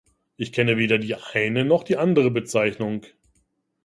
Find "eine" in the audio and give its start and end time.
1.13-1.63